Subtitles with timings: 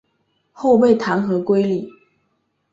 [0.51, 1.87] 后被弹劾归里。